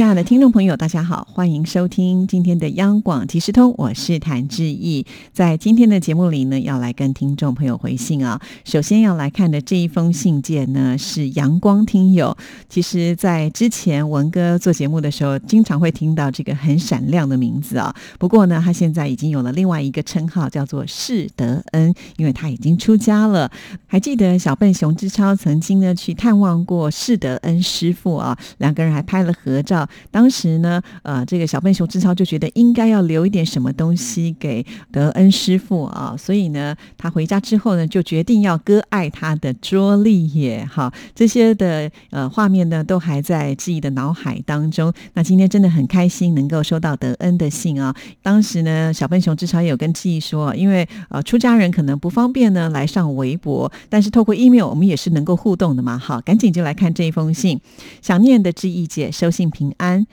[0.00, 5.04] 亲爱的听众朋友，大家好，欢迎收听今天的央广提示通，我是谭志毅。
[5.30, 8.40] 在今天的节目里呢，要来跟听众朋友回信啊。
[8.64, 12.34] 首先要来看的这一封信件呢，是阳光听友。
[12.66, 17.94] 其实，在之前文哥做节目的时候，经常会听到这个很闪亮的名字啊。
[18.18, 23.50] 不过呢，他现在已经有了另外一个称号，叫做释德恩，因为他已经出家了。
[23.86, 29.86] 还记得小笨熊之超曾经呢去探望过释德恩师傅啊，两个人还拍了合照。
[30.10, 44.92] 当时呢，呃，这个小笨熊志超就觉得应该要留一点什么东西给德恩师傅啊，所以呢，他回家之后呢，就决定要割爱他的桌立耶，哈，这些的呃画面呢，都还在自己的脑海当中。
[45.14, 47.94] 那今天真的很开心能够收到德恩的信啊。
[48.22, 57.60] 当时呢，小笨熊志超也有跟记忆说，因为呃出家人可能不方便呢来上微博，但是透过 email 我们也是能够互动的嘛，好，赶紧就来看这一封信。
[58.02, 59.74] 想念的志毅姐收信平。
[59.80, 60.06] 安，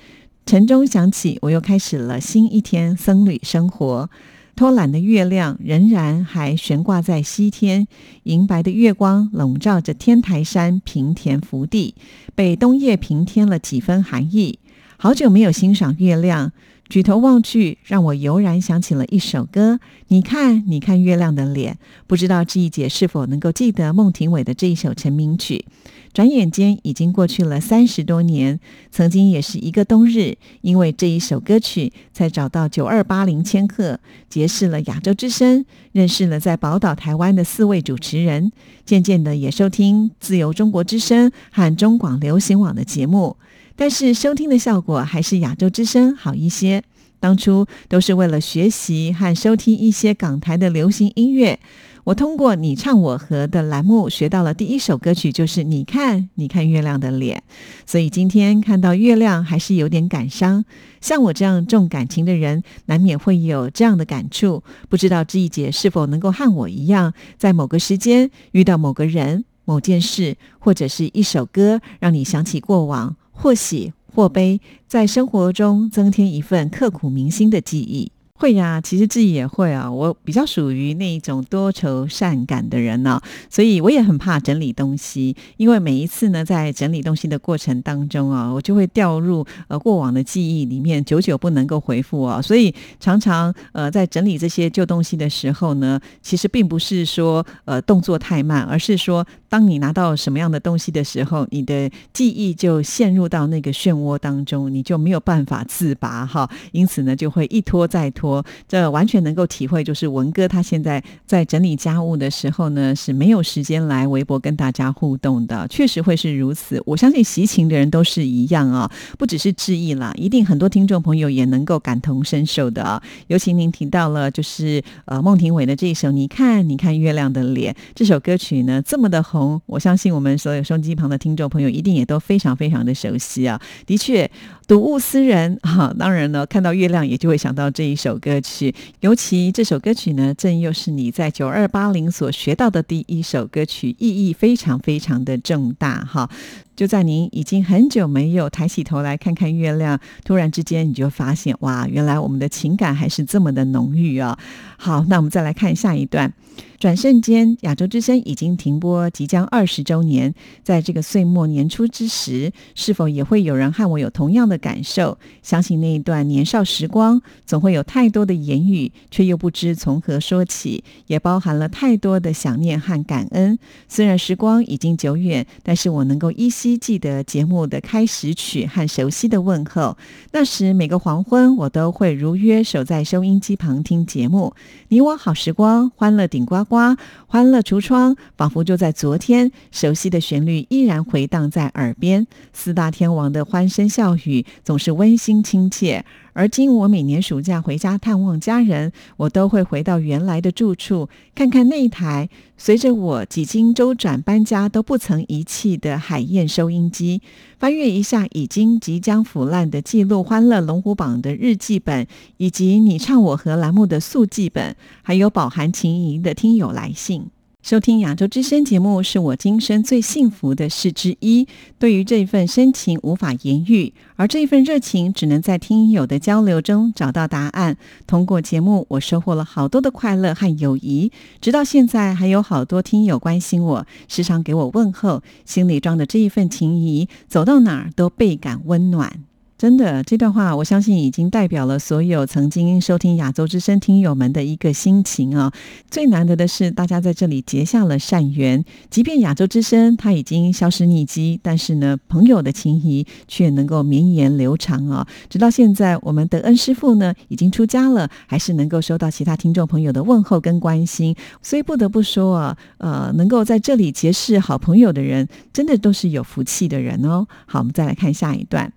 [0.45, 4.09] 晨钟响起，我又开始了新一天僧侣生活。
[4.55, 7.87] 偷懒的月亮仍然还悬挂在西天，
[8.23, 11.93] 银白的月光笼罩着天台山平田福地，
[12.33, 14.57] 被冬夜平添了几分寒意。
[14.97, 16.51] 好久没有欣赏月亮，
[16.89, 19.79] 举头望去，让我油然想起了一首歌。
[20.07, 25.65] 你看，你看月亮的脸，不知道志毅姐是否能够记得孟庭苇的这一首成名曲。
[26.13, 28.59] 转眼间已经过去了三十多年，
[28.91, 33.99] 曾经也是一个冬日，因为这一首歌曲，才找到九二八零千克，
[34.29, 38.51] 结识了亚洲之声，认识了在宝岛台湾的四位主持人，
[38.85, 43.37] 渐渐的也收听自由中国之声和中广流行网的节目，
[43.75, 46.83] 但是收听的效果还是亚洲之声好一些。
[47.19, 51.59] 当初都是为了学习和收听一些港台的流行音乐。
[52.07, 57.43] 我通过你唱我和的栏目学到了第一首歌曲，就是你看，你看月亮的脸。
[57.85, 60.63] 所以今天看到月亮还是有点感伤。
[61.01, 64.63] 像我这样重感情的人，难免会有这样的感触。
[64.87, 78.13] 不知道志毅姐是否能够和我一样，在某个时间遇到某个人、某件事，或者是一首歌，让你想起过往，或喜或悲，在生活中增添一份刻骨铭心的记忆。
[78.37, 79.91] 会呀，其实自己也会啊。
[79.91, 92.39] 我比较属于那一种多愁善感的人呢，所以我也很怕整理东西，因为每一次呢，在整理东西的过程当中啊，我就会掉入呃过往的记忆里面，久久不能够回复啊。
[92.39, 106.47] 所以常常呃在整理这些旧东西的时候呢，其实并不是说呃动作太慢，而是说当你拿到什么样的东西的时候，你的记忆就陷入到那个漩涡当中，你就没有办法自拔哈。
[106.71, 108.26] 因此呢，就会一拖再拖。
[108.67, 116.81] 这完全能够体会，就是文哥他现在在整理家务的时候呢，是没有时间来微博跟大家互动的，确实会是如此。
[116.85, 123.01] 我相信习情的人都是一样啊，不只是致意啦，一定很多听众朋友也能够感同身受的啊。
[123.27, 133.59] 尤其您提到了，就是呃孟庭苇的这一首《你看，你看月亮的脸》这首歌曲呢，这么的红，我相信我们所有收音机旁的听众朋友一定也都非常非常的熟悉啊。
[133.85, 134.29] 的确。
[134.67, 138.73] 睹物思人哈，当然呢，看到月亮也就会想到这一首歌曲。
[138.99, 146.29] 尤其这首歌曲呢，正又是你在九二八零所学到的第一首歌曲，意义非常非常的重大哈。
[146.77, 154.37] 就在您已经很久没有抬起头来看看月亮，突然之间你就发现，哇，原来我们的情感还是这么的浓郁啊！
[154.77, 156.31] 好，那我们再来看下一段。
[156.79, 160.35] 转瞬间，亚洲之声已经停播，即将二十周年。
[160.61, 165.17] 在这个岁末年初之时，是否也会有人和我有同样的感受？
[165.41, 173.57] 想起那一段年少时光，总会有太多的言语，却又不知从何说起，也包含了太多的想念和感恩。
[173.89, 179.95] 虽然时光已经久远，但是我能够依稀记得节目的开始曲和熟悉的问候。
[180.31, 184.55] 那时每个黄昏，我都会如约守在收音机旁听节目。
[184.87, 186.63] 你我好时光，欢乐顶呱。
[186.63, 186.97] 呱，
[187.27, 192.25] 欢乐橱窗，仿佛就在昨天，熟悉的旋律依然回荡在耳边。
[192.53, 196.03] 四大天王的欢声笑语总是温馨亲切。
[196.37, 207.23] 而今我每年暑假回家探望家人，我都会回到原来的住处，看看那台随着我几经周转搬家都不曾遗弃的海燕收音机，
[207.57, 212.05] 翻阅一下已经即将腐烂的记录《欢乐龙虎榜》的日记本，
[212.37, 217.25] 以及你唱我和栏目的速记本，还有饱含情谊的听友来信。
[217.67, 221.45] 收听亚洲之声节目是我今生最幸福的事之一。
[221.77, 227.75] 对于这份深情无法言喻，而这份热情只能在听友的交流中找到答案。
[228.07, 231.11] 通过节目，我收获了好多的快乐和友谊。
[231.41, 239.25] 直到现在，还有好多听友关心我，时常给我问候，心里装的这一份情谊，走到哪儿都倍感温暖。
[239.57, 245.51] 真的，这段话我相信已经代表了所有曾经收听亚洲之声听友们的一个心情啊。
[245.89, 255.07] 最难得的是，大家在这里结下了善缘，即便亚洲之声它已经消失匿迹，但是呢，朋友的情谊却能够绵延流长啊。
[255.27, 261.15] 直到现在，我们德恩师傅呢已经出家了，还是能够收到其他听众朋友的问候跟关心。
[261.41, 267.25] 所以不得不说啊，呃，能够在这里结识好朋友的人，真的都是有福气的人哦。
[267.47, 268.71] 好，我们再来看下一段。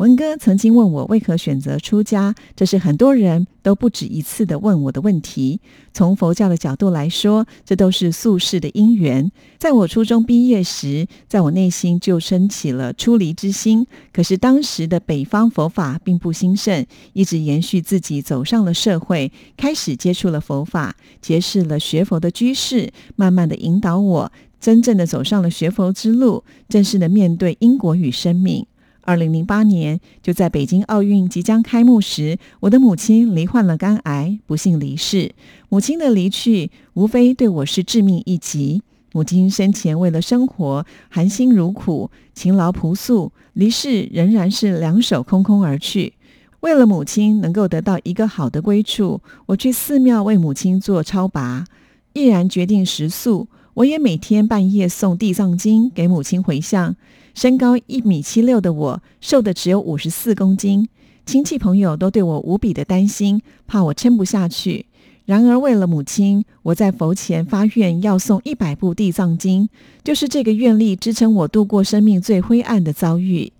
[0.00, 5.60] 文哥曾经问我为何选择出家，这是很多人都不止一次的问我的问题。
[5.92, 9.30] 从佛教的角度来说，这都是宿世的因缘。
[9.58, 13.86] 在我初中毕业时，在我内心就升起了出离之心。
[14.10, 28.64] 可是当时的北方佛法并不兴盛，一直延续自己走上了社会，开始接触了佛法，结识了学佛的居士，慢慢的引导我真正的走上了学佛之路，正式的面对因果与生命。
[29.02, 35.32] 二零零八年，就在北京奥运即将开幕时，我的母亲罹患了肝癌，不幸离世。
[35.68, 38.82] 母亲的离去，无非对我是致命一击。
[39.12, 46.12] 母亲生前为了生活，含辛茹苦、勤劳朴素，离世仍然是两手空空而去。
[46.60, 51.64] 为了母亲能够得到一个好的归处，我去寺庙为母亲做超拔，
[52.12, 53.48] 毅然决定食素。
[53.74, 56.94] 我也每天半夜诵《地藏经》给母亲回向。
[57.40, 60.86] 身高一米七六的我，瘦的只有五十四公斤，
[61.24, 64.84] 亲戚朋友都对我无比的担心，怕我撑不下去。
[65.24, 69.64] 然而为了母亲，我在佛前发愿要诵一百部《地藏经》，
[70.04, 73.50] 就是这个愿力支撑我度过生命最灰暗的遭遇。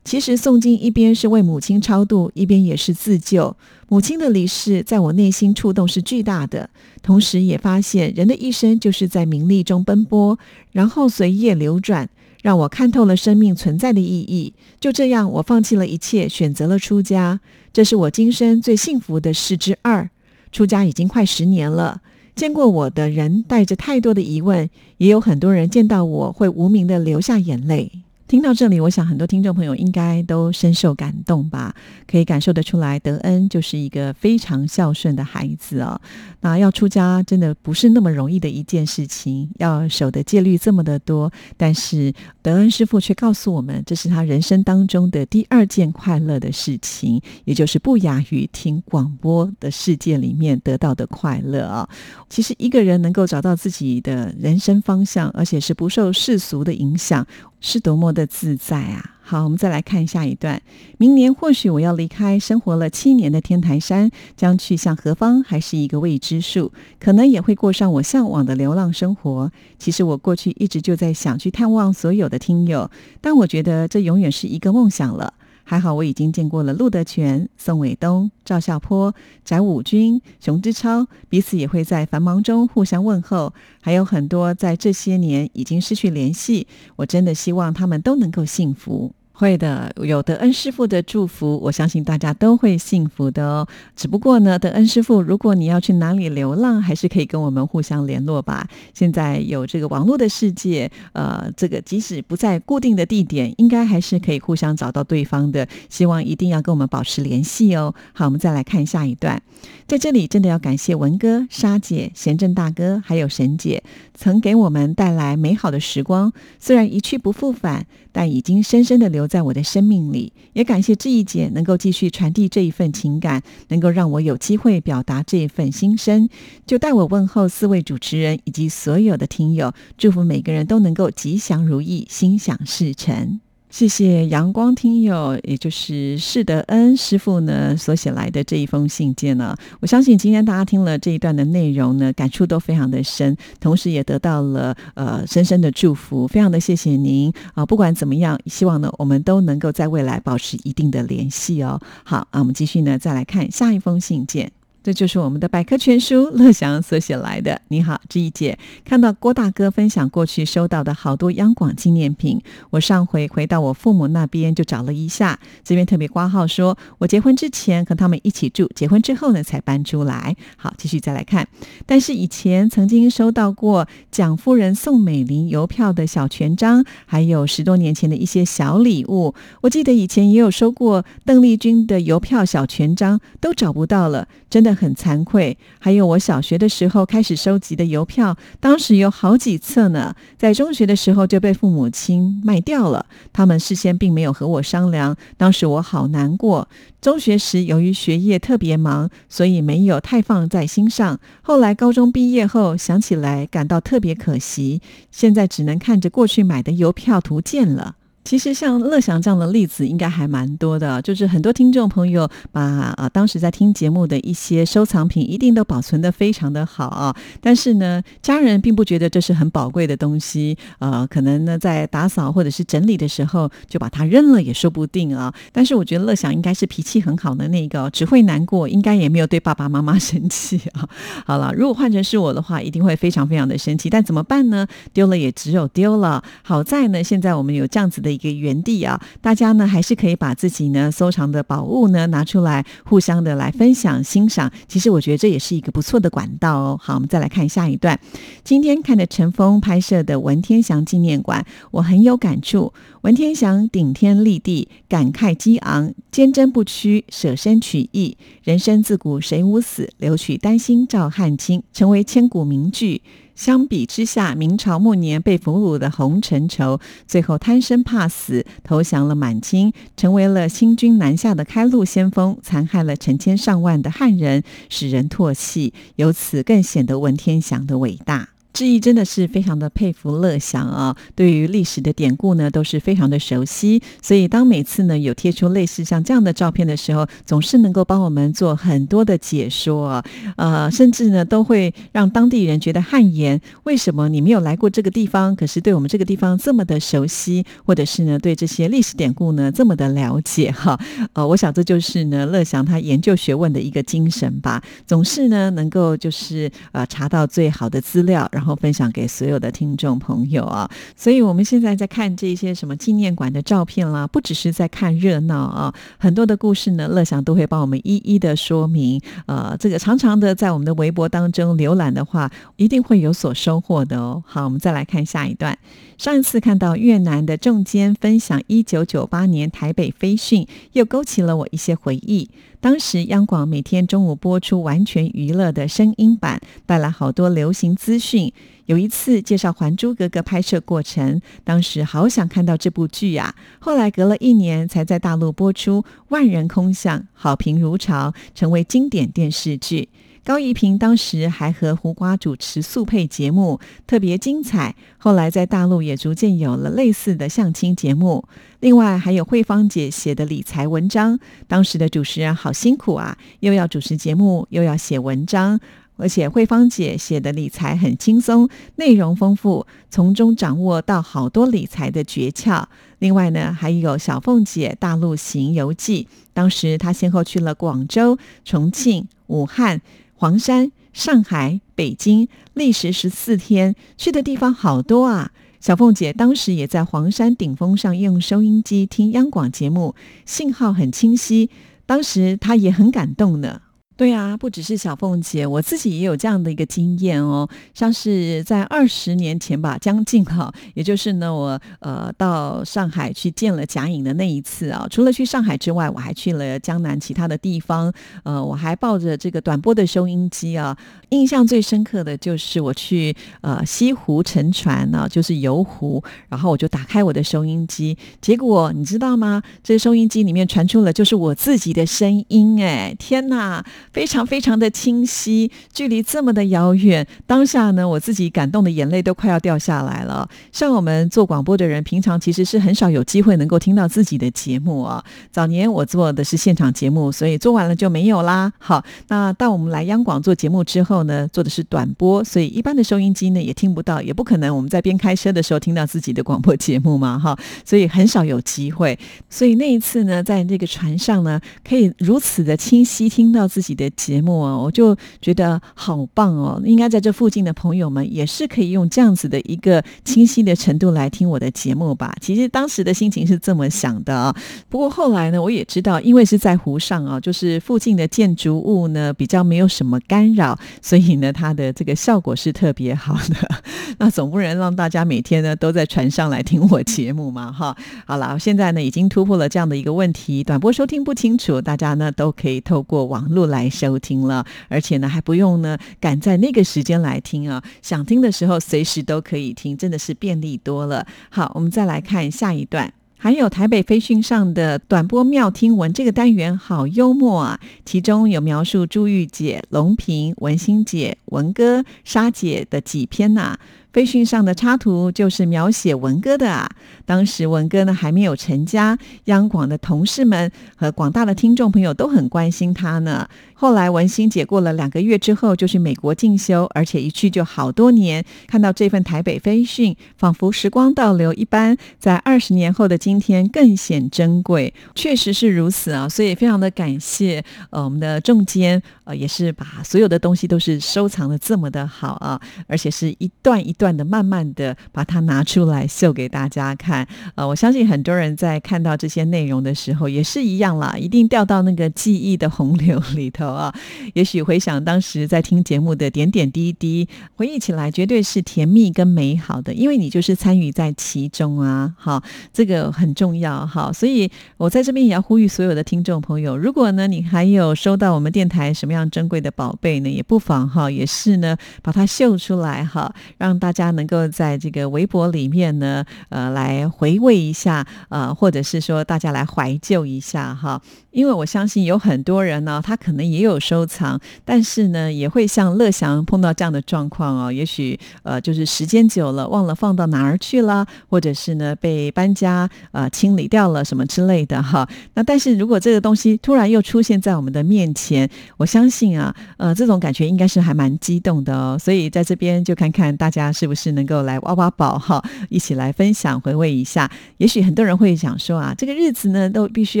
[0.04, 3.56] 其实诵经一边是为母亲超度，一边也是自救。
[3.88, 6.70] 母亲的离世在我内心触动是巨大的，
[7.02, 10.38] 同时也发现人的一生就是在名利中奔波，
[10.70, 12.08] 然后随业流转。
[12.42, 14.52] 让我看透了生命存在的意义。
[14.78, 17.40] 就这样，我放弃了一切，选择了出家。
[17.72, 20.10] 这是我今生最幸福的事之二。
[20.50, 22.02] 出家已经快十年了，
[22.36, 24.68] 见过我的人带着太多的疑问，
[24.98, 27.90] 也有很多人见到我会无名的流下眼泪。
[28.32, 31.74] 听到这里，我想很多听众朋友应该都深受感动吧？
[32.10, 36.00] 可以感受得出来，德恩就是一个非常孝顺的孩子哦。
[36.40, 41.30] 那要出家真的不是那么容易的一件事情，要守的戒律这么的多。
[41.58, 51.86] 但是德恩师傅却告诉我们，这是他人生当中的第二件快乐的事情，也就是不亚于听广播的世界里面得到的快乐啊。
[52.30, 57.26] 其实一个人能够找到自己的人生方向，而且是不受世俗的影响。
[57.62, 59.16] 是多么的自在啊！
[59.22, 60.60] 好，我们再来看下一段。
[60.98, 66.72] 明年或许我要离开生活了七年的天台山，将去向何方，还是一个未知数。
[66.98, 69.50] 可能也会过上我向往的流浪生活。
[69.78, 75.32] 其实我过去一直就在想去探望所有的听友，但我觉得这永远是一个梦想了。
[75.64, 79.14] 还好我已经见过了陆德全、宋伟东、赵孝坡、
[79.44, 83.54] 翟武军、熊之超，彼此也会在繁忙中互相问候。
[83.80, 86.66] 还有很多在这些年已经失去联系，
[86.96, 89.12] 我真的希望他们都能够幸福。
[89.34, 93.66] 会的，有德恩师傅的祝福，我相信大家都会幸福的哦。
[93.96, 98.68] 只不过呢，德恩师傅，如果你要去哪里流浪，还是可以跟我们互相联络吧。
[98.92, 105.66] 现在有这个网络的世界，呃，这个即使不在固定的地点，应该还是可以互相找到对方的。
[105.88, 107.94] 希望一定要跟我们保持联系哦。
[108.12, 109.42] 好，我们再来看下一段，
[109.88, 113.82] 在这里真的要感谢文哥、沙姐、贤正大哥还有沈姐，
[114.14, 116.32] 曾给我们带来美好的时光。
[116.60, 119.21] 虽然一去不复返，但已经深深的留。
[119.22, 126.28] 留在我的生命里，也感谢志毅姐能够继续传递这一份情感，能够让我有机会表达这一份心声。
[126.66, 133.40] 就代我问候四位主持人以及所有的听友，祝福每个人都能够吉祥如意，心想事成。
[133.72, 139.56] 谢谢阳光听友，也就是释德恩师傅呢所写来的这一封信件呢。
[139.80, 147.64] 我相信今天大家听了这一段的内容呢，感触都非常的深，同时也得到了呃深深的祝福，非常的谢谢您啊！
[147.64, 151.80] 不管怎么样，希望呢我们都能够在未来保持一定的联系哦。
[152.04, 154.52] 好啊，我们继续呢再来看下一封信件。
[154.82, 157.60] 这就是我们的百科全书乐祥所写来的。
[157.68, 170.34] 你好，志毅姐，看到郭大哥分享过去收到的好多央广纪念品，我上回回到我父母那边就找了一下，这边特别挂号说，我结婚之前和他们一起住，结婚之后呢才搬出来。
[170.56, 171.46] 好，继续再来看，
[171.86, 179.32] 但是以前曾经收到过蒋夫人送美玲邮票的小权章，还有十多年前的一些小礼物。
[179.60, 193.06] 我记得以前也有收过邓丽君的邮票小权章，都找不到了，真的很惭愧，还有我小学的时候开始收集的邮票，当时有好几册呢，在中学的时候就被父母亲卖掉了。
[193.32, 196.68] 他们事先并没有和我商量，当时我好难过。
[197.00, 201.18] 中学时由于学业特别忙，所以没有太放在心上。
[201.42, 204.80] 后来高中毕业后想起来，感到特别可惜。
[205.10, 207.96] 现在只能看着过去买的邮票图鉴了。
[208.24, 225.34] 其实像乐祥这样的例子应该还蛮多的，就是很多听众朋友把啊当时在听节目的一些收藏品一定都保存的非常的好啊，但是呢家人并不觉得这是很宝贵的东西，呃可能呢在打扫或者是整理的时候就把它扔了也说不定啊。
[225.50, 230.88] 但是我觉得乐祥应该是脾气很好的那个，只会难过，应该也没有对爸爸妈妈生气啊。
[231.26, 234.64] 好了，如果换成是我的话，一定会非常非常的生气，但怎么办呢？
[234.92, 236.22] 丢了也只有丢了。
[236.44, 238.11] 好在呢现在我们有这样子的。
[238.12, 244.50] 一个原地啊，大家呢还是可以把自己呢收藏的宝物呢拿出来，互相的来分享欣赏。
[244.68, 246.78] 其实我觉得这也是一个不错的管道哦。
[246.80, 247.98] 好，我们再来看下一段。
[248.44, 252.72] 今天看的陈峰拍摄的文天祥纪念馆，我很有感触。
[253.02, 258.16] 文天祥顶天立地，感慨激昂，坚贞不屈，舍身取义。
[258.44, 263.02] 人生自古谁无死，留取丹心照汗青，成为千古名句。
[263.34, 275.72] 相比之下，明朝末年被俘虏的洪承畴，最后贪生怕死，投降了满清，成为了清军南下的开路先锋，残害了成千上万的汉人，使人唾弃。
[275.96, 278.31] 由此更显得文天祥的伟大。
[278.52, 290.04] 志毅真的是非常的佩服乐祥啊，对于历史的典故呢都是非常的熟悉，所以当每次呢有贴出类似像这样的照片的时候，总是能够帮我们做很多的解说，
[290.36, 293.40] 呃，甚至呢都会让当地人觉得汗颜。
[293.64, 300.52] 为什么你没有来过这个地方，可是对我们这个地方这么的熟悉，或者是呢对这些历史典故呢这么的了解？
[300.52, 300.78] 哈，
[301.14, 308.41] 呃，我想这就是呢乐祥他研究学问的一个精神吧，总是呢能够就是呃查到最好的资料，然后。
[308.42, 319.00] 然后分享给所有的听众朋友啊，所以我们现在在看这些什么纪念馆的照片啦，不只是在看热闹啊，很多的故事呢，乐享都会帮我们一一的说明。
[319.26, 324.24] 呃，这个长长的在我们的微博当中浏览的话，一定会有所收获的哦。
[324.26, 325.56] 好，我们再来看下一段。
[325.96, 332.28] 上一次看到越南的仲坚分享一九九八年台北飞讯，又勾起了我一些回忆。
[332.62, 338.32] 当时央广每天中午播出完全娱乐的声音版，带来好多流行资讯。
[338.66, 343.34] 有一次介绍《还珠格格》拍摄过程，当时好想看到这部剧啊！
[343.58, 349.88] 后来隔了一年才在大陆播出，万人空巷，好评如潮，成为经典电视剧。
[350.24, 354.76] 高怡平当时还和胡瓜主持速配节目，特别精彩。
[354.96, 358.24] 后来在大陆也逐渐有了类似的相亲节目。
[358.60, 365.58] 另外还有慧芳姐写的理财文章，当时的主持人好辛苦啊，又要主持节目，又要写文章。
[365.96, 372.64] 而且慧芳姐写的理财很轻松，内容丰富，从中掌握到好多理财的诀窍。
[373.00, 379.82] 另外呢，还有小凤姐大陆行游记，当时她先后去了广州、重庆、武汉。
[380.22, 385.32] 黄山、上海、北京，历时十四天，去的地方好多啊！
[385.58, 391.50] 小凤姐当时也在黄山顶峰上用收音机听央广节目，信号很清晰，
[391.86, 393.62] 当时她也很感动呢。
[393.96, 397.48] 对啊，不只是小凤姐，我自己也有这样的一个经验哦。
[397.72, 404.86] 像是在二十年前吧，将近哈，也就是呢，我呃到上海去见了贾颖的那一次啊。
[404.90, 407.92] 除了去上海之外，我还去了江南其他的地方。
[408.24, 410.76] 呃，我还抱着这个短波的收音机啊。
[411.10, 419.42] 印象最深刻的就是我去呃西湖乘船呢，就是游湖，然后我就打开我的收音机，结果你知道吗？
[419.62, 423.64] 这个收音机里面传出了就是我自己的声音，哎，天哪！
[423.92, 430.26] 非常非常的清晰，距离这么的遥远，当下呢，我自己感动的眼泪都快要掉下来了。
[430.50, 435.04] 像我们做广播的人，平常其实是很少有机会能够听到自己的节目啊。
[435.30, 438.50] 早年我做的是现场节目，所以做完了就没有啦。
[438.58, 447.18] 好，那到我们来央广做节目之后呢，做的是短播，所以一般的收音机呢也听不到，也不可能我们在边开车的时候听到自己的广播节目嘛。
[447.18, 448.98] 哈，所以很少有机会。
[449.28, 453.81] 所以那一次呢，在那个船上呢，可以如此的清晰听到自己的。
[453.82, 456.60] 的节目哦，我就觉得好棒哦！
[456.64, 462.14] 应该在这附近的朋友们也是可以用这样子的一个清晰的程度来听我的节目吧。
[462.20, 464.34] 其实当时的心情是这么想的啊。
[464.68, 473.62] 不过后来呢，我也知道，因为是在湖上啊，就是附近的建筑物呢比较没有什么干扰，所以呢，它的这个效果是特别好的。
[473.98, 477.52] 那总不能让大家每天呢都在船上来听我节目嘛？
[477.52, 491.06] 哈，好了，现在呢已经突破了这样的一个问题，短波收听不清楚，大家呢都可以透过网络来收听了，而且呢还不用呢赶在那个时间来听啊，想听的时候随时都可以听，真的是便利多了。
[491.30, 492.92] 好，我们再来看下一段。
[493.16, 503.56] 还有台北飞讯上的短波妙听闻这个单元好幽默啊，其中有描述朱玉姐、龙平、文心姐、文哥、沙姐的几篇呐。
[503.92, 506.68] 飞讯上的插图就是描写文哥的啊。
[507.04, 513.28] 当时文哥呢还没有成家，央广的同事们和广大的听众朋友都很关心他呢。
[513.54, 518.24] 后来文心姐过了两个月之后就去美国进修，而且一去就好多年。
[518.48, 524.74] 看到这份台北飞讯，仿佛时光倒流一般，在二十年后的今天更显珍贵。
[524.94, 537.04] 确实是如此啊，所以非常的感谢呃我们的仲监呃也是把所有的东西都是收藏的这么的好啊，而且是一段一段断的慢慢的把它拿出来秀给大家看。
[537.34, 543.48] 呃，我相信很多人在看到这些内容的时候也是一样啦，一定掉到那个记忆的洪流里头。
[543.48, 543.74] 啊，
[544.14, 551.92] 也许回想当时在听节目的点点滴滴，回忆起来绝对是甜蜜跟美好的，因为你就是参与在其中啊。
[551.98, 552.22] 好，
[552.52, 553.92] 这个很重要哈。
[553.92, 570.78] 所以我在这边也要呼吁所有的听众朋友，如果呢你还有收到我们电台什么样珍贵的宝贝呢，也不妨哈，也是呢把它秀出来哈，让大大家能够在这个微博里面呢，呃，来回味一下，呃，或者是说大家来怀旧一下哈。
[571.10, 577.50] 因为我相信有很多人呢，他可能也有收藏，但是呢，也会像乐祥碰到这样的状况哦。
[577.50, 584.86] 也许呃，就是时间久了，忘了放到哪儿去了，或者是呢被搬家呃清理掉了什么之类的哈。
[585.14, 591.78] 那但是如果这个东西突然又出现在我们的面前，我相信啊，呃，这种感觉应该是还蛮激动的哦。
[591.78, 597.08] 所以在这边就看看大家是不是能够来挖挖宝哈，一起来分享回味一下。
[597.36, 600.00] 也许很多人会想说啊，这个日子呢都必须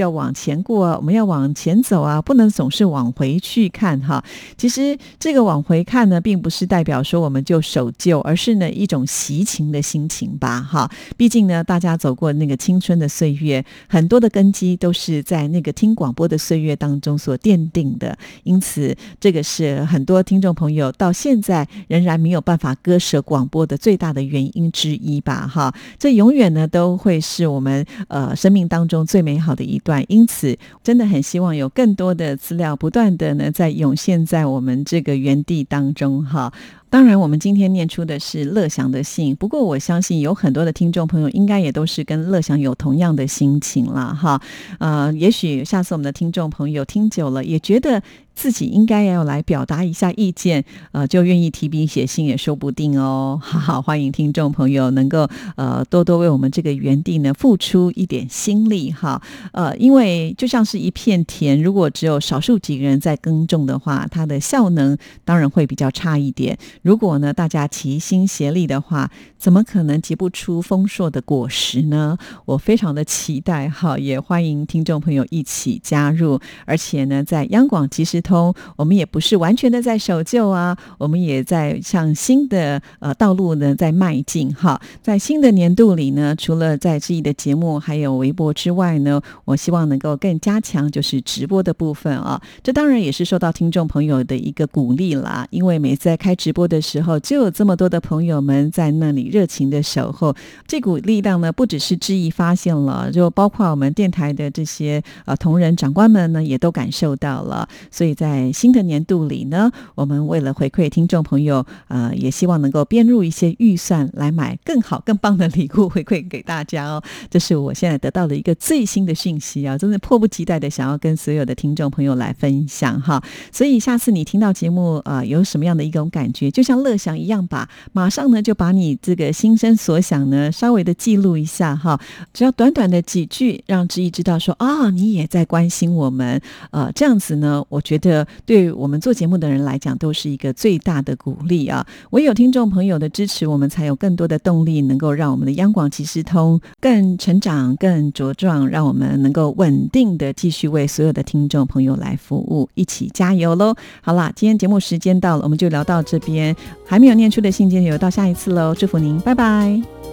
[0.00, 0.96] 要往前过。
[0.96, 4.20] 我们要往前走啊，不能总是往回去看哈。
[4.56, 10.90] 其实这个往回看呢，并不是代表说我们就守旧，而是呢一种习情的心情吧哈。
[11.16, 18.18] 毕竟呢，大家走过那个青春的岁月，很多的根基都是在那个听广播的岁月当中所奠定的。
[18.42, 25.72] 因此，这个是很多听众朋友到现在仍然没有办法割舍广播的最大的原因之一吧哈。
[25.96, 30.02] 这永远呢都会是我们呃生命当中最美好的一段。
[30.08, 30.58] 因此。
[30.82, 36.52] 真的很希望有更多的资料不断的呢，在涌现在我们这个原地当中哈。
[36.92, 44.38] 当然，我们今天念出的是乐祥的信，不过我相信有很多的听众朋友应该也都是跟乐祥有同样的心情了哈。
[44.78, 48.02] 呃，也许下次我们的听众朋友听久了，也觉得。
[48.34, 53.38] 自己应该要来表达一下意见，呃，就愿意提笔写信也说不定哦。
[53.44, 59.20] 好好欢迎听众朋友能够呃多多为我们这个园地呢付出一点心力哈。
[59.52, 66.56] 呃，因为就像是一片田，如果只有少数几个人在耕种的话，它的效能当然会比较差一点。
[66.82, 72.16] 如果呢大家齐心协力的话，怎么可能结不出丰硕的果实呢？
[72.44, 78.22] 我非常的期待哈，也欢迎听众朋友一起加入，而且呢在央广即时。
[78.22, 84.80] 通，我们也不是完全的在守旧啊，我们也在向新的呃道路呢在迈进哈。
[85.02, 92.40] 在新的年度里呢，除了在自己的节目还有微博之外呢，我希望能够更加强就是直播的部分啊。
[92.62, 100.34] 这当然也是受到听众朋友的一个鼓励啦，因为每次在开直播的时候，就有这么多的朋友们在那里热情的守候，
[100.66, 108.12] 这股力量呢，不只是志毅发现了，就包括我们电台的这些呃同仁长官们呢，也都感受到了，所以。
[108.22, 117.02] 在新的年度里呢，我们为了回馈听众朋友，呃，也希望能够编入一些预算来买更好、更棒的礼物回馈给大家哦。
[117.28, 123.20] 这是我现在得到的一个最新的讯息啊，真的迫不及待的想要跟所有的听众朋友来分享哈。
[123.50, 132.00] 所以下次你听到节目，呃，有什么样的一种感觉，就就像乐享一样吧，马上呢就把你这个心声所想呢稍微的记录一下哈，
[132.32, 141.84] 只要短短的几句，让知意知道说啊，你也在关心我们，呃，这样子呢，我觉得对我们做节目的人来讲都是一个最大的鼓励啊。
[142.10, 153.74] 唯有听众朋友的支持，我们才有更多的动力，能够让我们的央广即时通更成长、更茁壮，让我们能够稳定的继续为所有的听众朋友来服务，一起加油喽！
[154.00, 156.51] 好啦，今天节目时间到了，我们就聊到这边。
[156.84, 158.74] 还没有念出的信件，留到下一次喽。
[158.74, 160.11] 祝福您，拜拜。